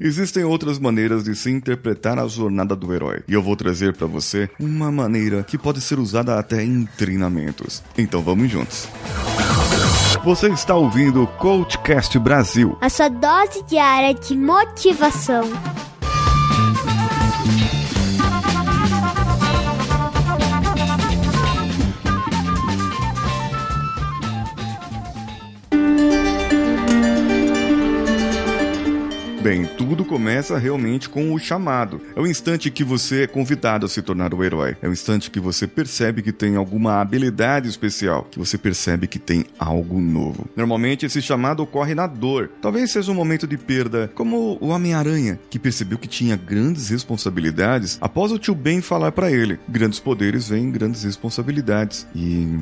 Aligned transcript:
Existem 0.00 0.44
outras 0.44 0.78
maneiras 0.78 1.24
de 1.24 1.34
se 1.34 1.50
interpretar 1.50 2.18
a 2.18 2.28
jornada 2.28 2.76
do 2.76 2.94
herói, 2.94 3.22
e 3.26 3.32
eu 3.32 3.42
vou 3.42 3.56
trazer 3.56 3.94
para 3.94 4.06
você 4.06 4.48
uma 4.58 4.92
maneira 4.92 5.42
que 5.42 5.58
pode 5.58 5.80
ser 5.80 5.98
usada 5.98 6.38
até 6.38 6.62
em 6.62 6.86
treinamentos. 6.96 7.82
Então 7.96 8.22
vamos 8.22 8.50
juntos. 8.50 8.88
Você 10.24 10.48
está 10.48 10.74
ouvindo 10.74 11.22
o 11.22 11.26
Coachcast 11.26 12.18
Brasil. 12.18 12.76
A 12.80 12.88
sua 12.88 13.08
dose 13.08 13.62
diária 13.68 14.14
de 14.14 14.36
motivação. 14.36 15.44
Bem, 29.48 29.64
tudo 29.64 30.04
começa 30.04 30.58
realmente 30.58 31.08
com 31.08 31.32
o 31.32 31.38
chamado. 31.38 32.02
É 32.14 32.20
o 32.20 32.26
instante 32.26 32.70
que 32.70 32.84
você 32.84 33.22
é 33.22 33.26
convidado 33.26 33.86
a 33.86 33.88
se 33.88 34.02
tornar 34.02 34.34
o 34.34 34.44
herói. 34.44 34.76
É 34.82 34.86
o 34.86 34.92
instante 34.92 35.30
que 35.30 35.40
você 35.40 35.66
percebe 35.66 36.20
que 36.20 36.32
tem 36.32 36.54
alguma 36.54 37.00
habilidade 37.00 37.66
especial, 37.66 38.26
que 38.30 38.38
você 38.38 38.58
percebe 38.58 39.06
que 39.06 39.18
tem 39.18 39.46
algo 39.58 40.02
novo. 40.02 40.44
Normalmente 40.54 41.06
esse 41.06 41.22
chamado 41.22 41.62
ocorre 41.62 41.94
na 41.94 42.06
dor. 42.06 42.50
Talvez 42.60 42.90
seja 42.90 43.10
um 43.10 43.14
momento 43.14 43.46
de 43.46 43.56
perda, 43.56 44.12
como 44.14 44.58
o 44.60 44.68
Homem-Aranha, 44.68 45.40
que 45.48 45.58
percebeu 45.58 45.96
que 45.96 46.08
tinha 46.08 46.36
grandes 46.36 46.90
responsabilidades 46.90 47.96
após 48.02 48.30
o 48.30 48.38
tio 48.38 48.54
Ben 48.54 48.82
falar 48.82 49.12
para 49.12 49.32
ele: 49.32 49.58
grandes 49.66 49.98
poderes 49.98 50.50
vêm 50.50 50.70
grandes 50.70 51.04
responsabilidades. 51.04 52.06
E 52.14 52.58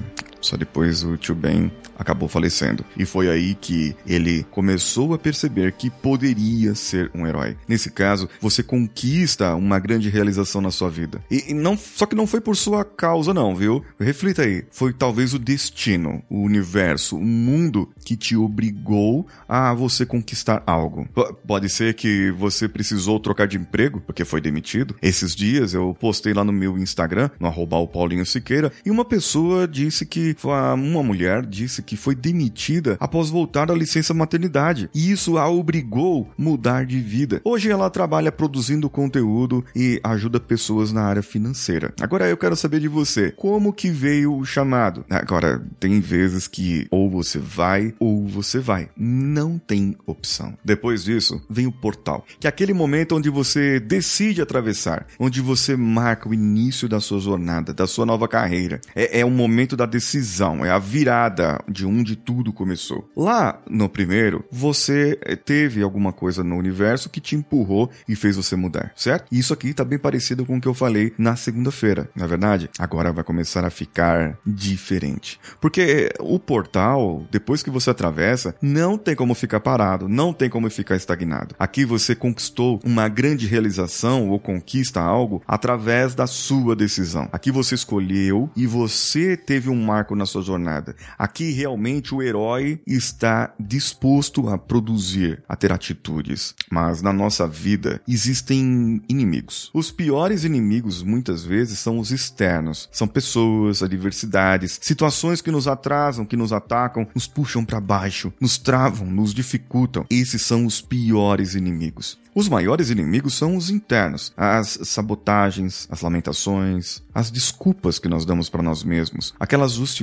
só 0.47 0.57
depois 0.57 1.03
o 1.03 1.17
tio 1.17 1.35
Ben 1.35 1.71
acabou 1.99 2.29
falecendo. 2.29 2.85
E 2.97 3.05
foi 3.05 3.29
aí 3.29 3.55
que 3.55 3.95
ele 4.07 4.45
começou 4.51 5.15
a 5.15 5.19
perceber 5.19 5.73
que 5.73 5.91
poderia 5.91 6.75
ser 6.75 7.11
um 7.15 7.27
herói. 7.27 7.57
Nesse 7.67 7.91
caso, 7.91 8.29
você 8.41 8.63
conquista 8.63 9.55
uma 9.55 9.79
grande 9.79 10.09
realização 10.09 10.61
na 10.61 10.71
sua 10.71 10.91
vida. 10.91 11.23
E, 11.31 11.51
e 11.51 11.55
não, 11.55 11.77
só 11.77 12.07
que 12.07 12.15
não 12.15 12.27
foi 12.27 12.41
por 12.41 12.57
sua 12.57 12.85
causa 12.85 13.33
não, 13.33 13.55
viu? 13.55 13.85
Reflita 13.99 14.43
aí. 14.43 14.65
Foi 14.71 14.93
talvez 14.93 15.35
o 15.35 15.39
destino, 15.39 16.23
o 16.29 16.43
universo, 16.43 17.17
o 17.17 17.25
mundo 17.25 17.89
que 18.05 18.17
te 18.17 18.37
obrigou 18.37 19.27
a 19.49 19.73
você 19.75 20.05
conquistar 20.05 20.63
algo. 20.67 21.09
P 21.15 21.35
pode 21.47 21.69
ser 21.69 21.95
que 21.95 22.31
você 22.33 22.69
precisou 22.69 23.19
trocar 23.19 23.47
de 23.47 23.57
emprego 23.57 24.01
porque 24.01 24.25
foi 24.25 24.41
demitido. 24.41 24.95
Esses 25.01 25.35
dias 25.35 25.75
eu 25.75 25.97
postei 25.99 26.33
lá 26.33 26.45
no 26.45 26.53
meu 26.53 26.77
Instagram, 26.79 27.31
no 27.41 27.47
arroba 27.47 27.87
Paulinho 27.87 28.27
Siqueira, 28.27 28.73
e 28.85 28.91
uma 28.91 29.05
pessoa 29.05 29.67
disse 29.67 30.05
que 30.05 30.36
uma 30.45 31.03
mulher 31.03 31.45
disse 31.45 31.83
que 31.83 31.97
foi 31.97 32.15
demitida 32.15 32.97
após 33.01 33.31
voltar 33.31 33.67
da 33.67 33.75
licença 33.75 34.13
maternidade 34.13 34.91
e 34.95 35.11
isso 35.11 35.39
a 35.39 35.49
obrigou 35.49 36.31
a 36.39 36.43
mudar 36.43 36.85
de 36.85 37.01
vida. 37.01 37.41
Hoje 37.45 37.71
ela 37.71 37.89
trabalha 37.91 38.31
produzindo 38.31 38.91
conteúdo 38.91 39.65
e 39.75 40.01
ajuda 40.05 40.39
pessoas 40.39 40.93
na 40.93 41.03
área 41.03 41.23
financeira. 41.23 41.95
Agora 42.01 42.29
eu 42.29 42.37
quero 42.37 42.57
saber 42.57 42.81
de 42.81 42.89
você, 42.89 43.33
como 43.33 43.73
que 43.73 43.91
veio 43.91 44.37
o 44.37 44.45
chamado? 44.45 45.05
Agora, 45.09 45.65
tem 45.81 46.01
vezes 46.01 46.47
que 46.47 46.87
ou 46.91 47.11
você 47.11 47.39
vai 47.39 47.95
ou 47.99 48.27
você 48.27 48.59
vai. 48.59 48.89
Não 48.97 49.59
tem 49.59 49.97
opção. 50.07 50.57
Depois 50.65 51.05
disso, 51.05 51.43
vem 51.49 51.67
o 51.67 51.73
portal, 51.73 52.25
que 52.39 52.47
é 52.47 52.51
aquele 52.51 52.73
momento 52.73 53.17
onde 53.17 53.31
você 53.31 53.81
decide 53.81 54.43
atravessar, 54.43 55.07
onde 55.19 55.41
você 55.41 55.77
marca 55.77 56.29
o 56.29 56.35
início 56.35 56.89
da 56.89 57.01
sua 57.01 57.21
jornada, 57.21 57.73
da 57.73 57.87
sua 57.87 58.05
nova 58.05 58.29
carreira. 58.29 58.81
É, 58.95 59.21
é 59.21 59.25
o 59.25 59.31
momento 59.31 59.77
da 59.77 59.87
decisão 59.87 60.16
decisão, 60.17 60.65
é 60.65 60.71
a 60.71 60.79
virada 60.79 61.63
de 61.69 61.85
onde 61.85 62.17
tudo 62.17 62.53
começou. 62.53 63.09
Lá 63.17 63.61
no 63.69 63.89
primeiro, 63.89 64.45
você 64.51 65.19
eh, 65.23 65.37
teve 65.37 65.83
alguma 65.83 66.13
coisa 66.13 66.43
no 66.43 66.57
universo 66.57 67.11
que 67.11 67.21
te 67.21 67.37
empurrou 67.37 67.91
e 68.09 68.17
fez 68.17 68.37
você 68.37 68.57
mudar, 68.57 68.93
certo? 68.97 69.27
Isso 69.31 69.53
aqui 69.53 69.75
tá 69.75 69.85
bem 69.85 69.99
parecido 69.99 70.45
com 70.45 70.57
o 70.57 70.61
que 70.61 70.69
eu 70.69 70.75
falei 70.75 71.13
na 71.19 71.37
segunda-feira, 71.37 72.09
na 72.15 72.25
é 72.25 72.29
verdade? 72.29 72.71
Agora 72.79 73.13
vai 73.13 73.23
começar 73.23 73.65
a 73.65 73.71
ficar 73.71 74.39
diferente. 74.47 75.39
Porque 75.61 76.11
o 76.21 76.39
portal, 76.39 77.25
depois 77.31 77.63
que 77.63 77.71
você 77.71 77.91
atravessa, 77.91 78.55
não 78.63 78.97
tem 78.97 79.15
como 79.15 79.35
ficar 79.35 79.61
parado, 79.61 80.09
não 80.09 80.33
tem 80.33 80.49
como 80.49 80.71
ficar 80.71 80.97
estagnado. 80.97 81.55
Aqui 81.59 81.85
você 81.85 82.15
conquistou 82.15 82.81
uma 82.85 83.09
grande 83.09 83.47
realização 83.47 84.31
ou 84.31 84.39
conquista 84.39 85.01
algo 85.01 85.43
através 85.47 86.15
da 86.15 86.27
sua 86.27 86.75
decisão. 86.75 87.29
Aqui 87.33 87.51
você 87.51 87.75
escolheu 87.75 88.51
e 88.57 88.67
você 88.67 89.37
teve 89.37 89.69
um 89.69 89.85
marco 89.85 90.06
na 90.15 90.27
sua 90.27 90.43
jornada. 90.43 90.95
Aqui 91.19 91.51
realmente 91.51 92.15
o 92.15 92.23
herói 92.23 92.81
está 92.87 93.55
disposto 93.59 94.49
a 94.49 94.59
produzir, 94.59 95.43
a 95.49 95.57
ter 95.57 95.73
atitudes. 95.73 96.55
Mas 96.71 97.03
na 97.03 97.13
nossa 97.13 97.47
vida 97.47 98.01
existem 98.07 99.03
inimigos. 99.09 99.71
Os 99.73 99.91
piores 99.91 100.45
inimigos 100.45 101.03
muitas 101.03 101.45
vezes 101.45 101.79
são 101.79 101.99
os 101.99 102.11
externos. 102.11 102.89
São 102.93 103.09
pessoas, 103.09 103.83
adversidades, 103.83 104.79
situações 104.83 105.41
que 105.41 105.51
nos 105.51 105.67
atrasam, 105.67 106.27
que 106.27 106.37
nos 106.37 106.53
atacam, 106.53 107.07
nos 107.15 107.27
puxam 107.27 107.65
para 107.65 107.81
baixo, 107.81 108.33
nos 108.41 108.59
travam, 108.59 109.07
nos 109.07 109.33
dificultam. 109.33 110.05
Esses 110.11 110.43
são 110.43 110.67
os 110.67 110.81
piores 110.81 111.55
inimigos. 111.55 112.19
Os 112.37 112.51
maiores 112.51 112.91
inimigos 112.91 113.33
são 113.33 113.57
os 113.57 113.71
internos, 113.71 114.31
as 114.37 114.79
sabotagens, 114.83 115.89
as 115.91 116.03
lamentações, 116.03 117.03
as 117.15 117.31
desculpas 117.31 117.99
que 117.99 118.11
nós 118.11 118.27
damos 118.27 118.51
para 118.51 118.63
nós 118.63 118.85
mesmos, 118.85 119.33
aquelas 119.41 119.73
justificativas. 119.73 119.96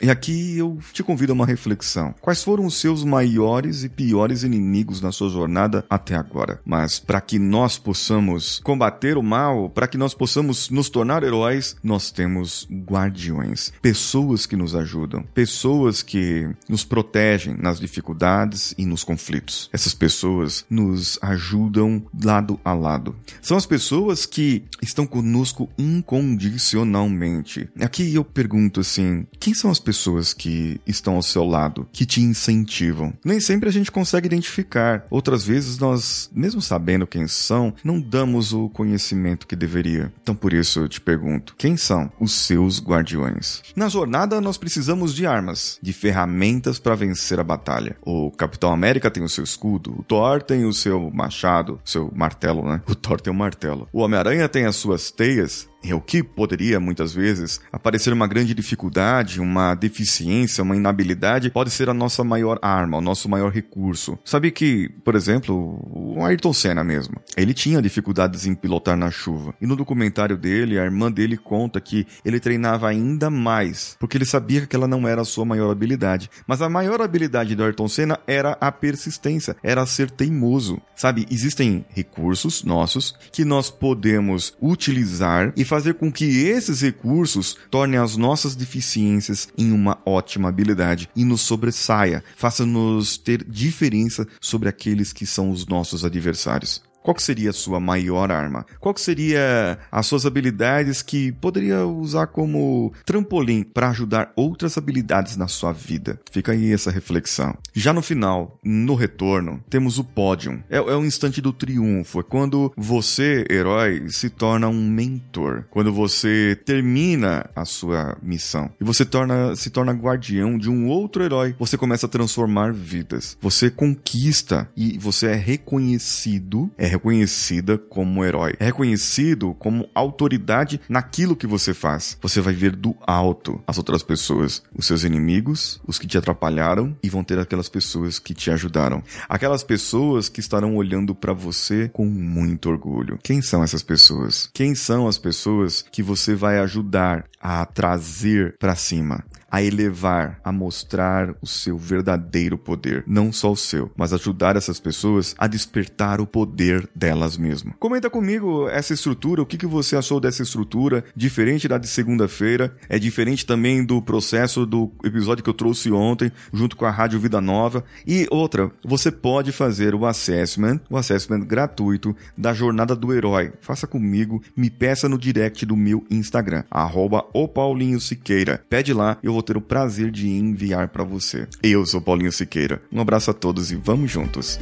E 0.00 0.10
aqui 0.10 0.58
eu 0.58 0.78
te 0.92 1.02
convido 1.02 1.32
a 1.32 1.34
uma 1.34 1.46
reflexão. 1.46 2.14
Quais 2.20 2.42
foram 2.42 2.66
os 2.66 2.76
seus 2.76 3.04
maiores 3.04 3.84
e 3.84 3.88
piores 3.88 4.42
inimigos 4.42 5.00
na 5.00 5.12
sua 5.12 5.28
jornada 5.28 5.84
até 5.88 6.14
agora? 6.14 6.60
Mas 6.64 6.98
para 6.98 7.20
que 7.20 7.38
nós 7.38 7.78
possamos 7.78 8.60
combater 8.62 9.16
o 9.16 9.22
mal, 9.22 9.68
para 9.70 9.88
que 9.88 9.98
nós 9.98 10.14
possamos 10.14 10.70
nos 10.70 10.88
tornar 10.88 11.22
heróis, 11.22 11.76
nós 11.82 12.10
temos 12.10 12.68
guardiões, 12.70 13.72
pessoas 13.82 14.46
que 14.46 14.56
nos 14.56 14.74
ajudam, 14.74 15.22
pessoas 15.34 16.02
que 16.02 16.48
nos 16.68 16.84
protegem 16.84 17.56
nas 17.58 17.80
dificuldades 17.80 18.74
e 18.78 18.86
nos 18.86 19.02
conflitos. 19.02 19.68
Essas 19.72 19.94
pessoas 19.94 20.64
nos 20.68 21.18
ajudam 21.22 22.04
lado 22.22 22.60
a 22.64 22.72
lado. 22.72 23.16
São 23.42 23.56
as 23.56 23.66
pessoas 23.66 24.26
que 24.26 24.64
estão 24.82 25.06
conosco 25.06 25.68
incondicionalmente. 25.78 27.68
Aqui 27.80 28.14
eu 28.14 28.24
pergunto 28.24 28.83
assim: 28.84 29.26
quem 29.40 29.52
são 29.52 29.70
as 29.70 29.80
pessoas 29.80 30.32
que 30.32 30.80
estão 30.86 31.16
ao 31.16 31.22
seu 31.22 31.44
lado, 31.44 31.88
que 31.92 32.06
te 32.06 32.20
incentivam? 32.20 33.12
Nem 33.24 33.40
sempre 33.40 33.68
a 33.68 33.72
gente 33.72 33.90
consegue 33.90 34.26
identificar. 34.26 35.06
Outras 35.10 35.44
vezes 35.44 35.78
nós, 35.78 36.30
mesmo 36.32 36.60
sabendo 36.60 37.06
quem 37.06 37.26
são, 37.26 37.74
não 37.82 38.00
damos 38.00 38.52
o 38.52 38.68
conhecimento 38.68 39.46
que 39.46 39.56
deveria. 39.56 40.12
Então 40.22 40.34
por 40.34 40.52
isso 40.52 40.80
eu 40.80 40.88
te 40.88 41.00
pergunto: 41.00 41.54
quem 41.58 41.76
são 41.76 42.10
os 42.20 42.32
seus 42.32 42.80
guardiões? 42.80 43.62
Na 43.74 43.88
jornada 43.88 44.40
nós 44.40 44.58
precisamos 44.58 45.14
de 45.14 45.26
armas, 45.26 45.78
de 45.82 45.92
ferramentas 45.92 46.78
para 46.78 46.94
vencer 46.94 47.40
a 47.40 47.44
batalha. 47.44 47.96
O 48.02 48.30
Capitão 48.30 48.72
América 48.72 49.10
tem 49.10 49.22
o 49.22 49.28
seu 49.28 49.44
escudo, 49.44 49.94
o 49.98 50.02
Thor 50.02 50.42
tem 50.42 50.64
o 50.64 50.72
seu 50.72 51.10
machado, 51.10 51.80
seu 51.84 52.12
martelo, 52.14 52.64
né? 52.64 52.82
O 52.86 52.94
Thor 52.94 53.20
tem 53.20 53.32
um 53.32 53.36
martelo. 53.36 53.88
O 53.92 54.00
Homem-Aranha 54.00 54.48
tem 54.48 54.66
as 54.66 54.76
suas 54.76 55.10
teias 55.10 55.68
o 55.92 56.00
que 56.00 56.22
poderia 56.22 56.80
muitas 56.80 57.12
vezes 57.12 57.60
aparecer 57.72 58.12
uma 58.12 58.26
grande 58.26 58.54
dificuldade, 58.54 59.40
uma 59.40 59.74
deficiência, 59.74 60.64
uma 60.64 60.76
inabilidade, 60.76 61.50
pode 61.50 61.70
ser 61.70 61.90
a 61.90 61.94
nossa 61.94 62.24
maior 62.24 62.58
arma, 62.62 62.98
o 62.98 63.02
nosso 63.02 63.28
maior 63.28 63.52
recurso. 63.52 64.18
Sabe 64.24 64.50
que, 64.50 64.88
por 65.04 65.14
exemplo, 65.14 65.78
o 65.92 66.24
Ayrton 66.24 66.52
Senna 66.52 66.82
mesmo, 66.82 67.16
ele 67.36 67.52
tinha 67.52 67.82
dificuldades 67.82 68.46
em 68.46 68.54
pilotar 68.54 68.96
na 68.96 69.10
chuva. 69.10 69.54
E 69.60 69.66
no 69.66 69.76
documentário 69.76 70.36
dele, 70.36 70.78
a 70.78 70.84
irmã 70.84 71.10
dele 71.10 71.36
conta 71.36 71.80
que 71.80 72.06
ele 72.24 72.40
treinava 72.40 72.88
ainda 72.88 73.28
mais, 73.28 73.96
porque 73.98 74.16
ele 74.16 74.24
sabia 74.24 74.60
que 74.60 74.64
aquela 74.64 74.88
não 74.88 75.06
era 75.06 75.22
a 75.22 75.24
sua 75.24 75.44
maior 75.44 75.70
habilidade. 75.70 76.30
Mas 76.46 76.62
a 76.62 76.68
maior 76.68 77.02
habilidade 77.02 77.54
do 77.54 77.62
Ayrton 77.62 77.88
Senna 77.88 78.18
era 78.26 78.56
a 78.60 78.72
persistência, 78.72 79.56
era 79.62 79.84
ser 79.84 80.10
teimoso. 80.10 80.80
Sabe, 80.94 81.26
existem 81.30 81.84
recursos 81.90 82.62
nossos 82.62 83.14
que 83.32 83.44
nós 83.44 83.70
podemos 83.70 84.56
utilizar 84.62 85.52
e 85.56 85.64
fazer 85.64 85.73
com 85.94 86.12
que 86.12 86.46
esses 86.46 86.80
recursos 86.80 87.56
tornem 87.70 87.98
as 87.98 88.16
nossas 88.16 88.54
deficiências 88.54 89.48
em 89.58 89.72
uma 89.72 89.98
ótima 90.06 90.48
habilidade 90.48 91.08
e 91.14 91.24
nos 91.24 91.40
sobressaia, 91.40 92.22
faça-nos 92.36 93.16
ter 93.16 93.44
diferença 93.44 94.26
sobre 94.40 94.68
aqueles 94.68 95.12
que 95.12 95.26
são 95.26 95.50
os 95.50 95.66
nossos 95.66 96.04
adversários. 96.04 96.82
Qual 97.04 97.18
seria 97.18 97.50
a 97.50 97.52
sua 97.52 97.78
maior 97.78 98.32
arma? 98.32 98.64
Qual 98.80 98.96
seria 98.96 99.78
as 99.92 100.06
suas 100.06 100.24
habilidades 100.24 101.02
que 101.02 101.32
poderia 101.32 101.84
usar 101.84 102.28
como 102.28 102.94
trampolim 103.04 103.62
para 103.62 103.90
ajudar 103.90 104.32
outras 104.34 104.78
habilidades 104.78 105.36
na 105.36 105.46
sua 105.46 105.70
vida? 105.70 106.18
Fica 106.32 106.52
aí 106.52 106.72
essa 106.72 106.90
reflexão. 106.90 107.54
Já 107.74 107.92
no 107.92 108.00
final, 108.00 108.58
no 108.64 108.94
retorno, 108.94 109.62
temos 109.68 109.98
o 109.98 110.04
pódio. 110.04 110.64
É, 110.70 110.78
é 110.78 110.80
o 110.80 111.04
instante 111.04 111.42
do 111.42 111.52
triunfo. 111.52 112.20
É 112.20 112.22
quando 112.22 112.72
você, 112.74 113.44
herói, 113.50 114.08
se 114.08 114.30
torna 114.30 114.68
um 114.68 114.88
mentor. 114.88 115.66
Quando 115.70 115.92
você 115.92 116.58
termina 116.64 117.50
a 117.54 117.66
sua 117.66 118.16
missão 118.22 118.70
e 118.80 118.84
você 118.84 119.04
torna, 119.04 119.54
se 119.56 119.68
torna 119.68 119.92
guardião 119.92 120.56
de 120.56 120.70
um 120.70 120.88
outro 120.88 121.22
herói. 121.22 121.54
Você 121.58 121.76
começa 121.76 122.06
a 122.06 122.08
transformar 122.08 122.72
vidas. 122.72 123.36
Você 123.42 123.68
conquista 123.68 124.66
e 124.74 124.96
você 124.96 125.26
é 125.26 125.34
reconhecido, 125.34 126.70
é 126.78 126.93
reconhecida 126.94 127.76
como 127.76 128.24
herói. 128.24 128.54
É 128.58 128.64
reconhecido 128.64 129.54
como 129.54 129.88
autoridade 129.94 130.80
naquilo 130.88 131.36
que 131.36 131.46
você 131.46 131.74
faz. 131.74 132.16
Você 132.20 132.40
vai 132.40 132.54
ver 132.54 132.74
do 132.74 132.96
alto 133.06 133.62
as 133.66 133.78
outras 133.78 134.02
pessoas, 134.02 134.62
os 134.74 134.86
seus 134.86 135.04
inimigos, 135.04 135.80
os 135.86 135.98
que 135.98 136.06
te 136.06 136.16
atrapalharam 136.16 136.96
e 137.02 137.08
vão 137.08 137.24
ter 137.24 137.38
aquelas 137.38 137.68
pessoas 137.68 138.18
que 138.18 138.34
te 138.34 138.50
ajudaram. 138.50 139.02
Aquelas 139.28 139.62
pessoas 139.62 140.28
que 140.28 140.40
estarão 140.40 140.76
olhando 140.76 141.14
para 141.14 141.32
você 141.32 141.90
com 141.92 142.06
muito 142.06 142.68
orgulho. 142.68 143.18
Quem 143.22 143.42
são 143.42 143.62
essas 143.62 143.82
pessoas? 143.82 144.48
Quem 144.52 144.74
são 144.74 145.06
as 145.06 145.18
pessoas 145.18 145.84
que 145.90 146.02
você 146.02 146.34
vai 146.34 146.58
ajudar 146.58 147.24
a 147.40 147.64
trazer 147.66 148.56
para 148.58 148.74
cima? 148.74 149.24
A 149.54 149.62
elevar, 149.62 150.40
a 150.42 150.50
mostrar 150.50 151.32
o 151.40 151.46
seu 151.46 151.78
verdadeiro 151.78 152.58
poder. 152.58 153.04
Não 153.06 153.32
só 153.32 153.52
o 153.52 153.56
seu, 153.56 153.88
mas 153.96 154.12
ajudar 154.12 154.56
essas 154.56 154.80
pessoas 154.80 155.32
a 155.38 155.46
despertar 155.46 156.20
o 156.20 156.26
poder 156.26 156.88
delas 156.92 157.38
mesmas. 157.38 157.72
Comenta 157.78 158.10
comigo 158.10 158.68
essa 158.68 158.92
estrutura, 158.92 159.42
o 159.42 159.46
que, 159.46 159.56
que 159.56 159.64
você 159.64 159.94
achou 159.94 160.18
dessa 160.18 160.42
estrutura, 160.42 161.04
diferente 161.14 161.68
da 161.68 161.78
de 161.78 161.86
segunda-feira, 161.86 162.76
é 162.88 162.98
diferente 162.98 163.46
também 163.46 163.84
do 163.84 164.02
processo 164.02 164.66
do 164.66 164.90
episódio 165.04 165.44
que 165.44 165.50
eu 165.50 165.54
trouxe 165.54 165.88
ontem, 165.92 166.32
junto 166.52 166.76
com 166.76 166.84
a 166.84 166.90
Rádio 166.90 167.20
Vida 167.20 167.40
Nova. 167.40 167.84
E 168.04 168.26
outra, 168.32 168.72
você 168.84 169.12
pode 169.12 169.52
fazer 169.52 169.94
o 169.94 170.04
assessment, 170.04 170.80
o 170.90 170.96
assessment 170.96 171.46
gratuito 171.46 172.16
da 172.36 172.52
Jornada 172.52 172.96
do 172.96 173.14
Herói. 173.14 173.52
Faça 173.60 173.86
comigo, 173.86 174.42
me 174.56 174.68
peça 174.68 175.08
no 175.08 175.16
direct 175.16 175.64
do 175.64 175.76
meu 175.76 176.04
Instagram, 176.10 176.64
arroba 176.68 177.24
o 177.32 177.46
Paulinho 177.46 178.00
Siqueira. 178.00 178.60
Pede 178.68 178.92
lá, 178.92 179.16
eu 179.22 179.32
vou 179.32 179.43
ter 179.44 179.56
o 179.56 179.60
prazer 179.60 180.10
de 180.10 180.28
enviar 180.28 180.88
para 180.88 181.04
você. 181.04 181.46
Eu 181.62 181.86
sou 181.86 182.00
Paulinho 182.00 182.32
Siqueira. 182.32 182.82
Um 182.90 183.00
abraço 183.00 183.30
a 183.30 183.34
todos 183.34 183.70
e 183.70 183.76
vamos 183.76 184.10
juntos. 184.10 184.58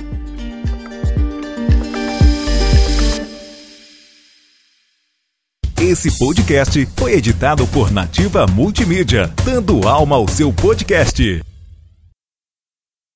Esse 5.80 6.16
podcast 6.16 6.86
foi 6.96 7.14
editado 7.14 7.66
por 7.66 7.90
Nativa 7.90 8.46
Multimídia, 8.46 9.32
dando 9.44 9.88
alma 9.88 10.16
ao 10.16 10.28
seu 10.28 10.52
podcast. 10.52 11.42